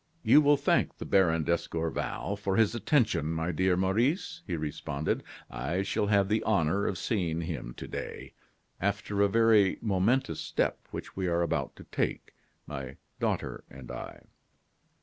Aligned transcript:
"You 0.23 0.41
will 0.41 0.57
thank 0.57 0.97
the 0.97 1.05
Baron 1.05 1.43
d'Escorval 1.43 2.35
for 2.35 2.55
his 2.55 2.73
attention, 2.73 3.27
my 3.31 3.51
dear 3.51 3.77
Maurice," 3.77 4.41
he 4.47 4.57
responded. 4.57 5.21
"I 5.47 5.83
shall 5.83 6.07
have 6.07 6.27
the 6.27 6.41
honor 6.41 6.87
of 6.87 6.97
seeing 6.97 7.41
him 7.41 7.75
to 7.77 7.87
day, 7.87 8.33
after 8.79 9.21
a 9.21 9.27
very 9.29 9.77
momentous 9.79 10.39
step 10.39 10.79
which 10.89 11.15
we 11.15 11.27
are 11.27 11.43
about 11.43 11.75
to 11.75 11.83
take, 11.83 12.33
my 12.65 12.97
daughter 13.19 13.63
and 13.69 13.91
I." 13.91 14.23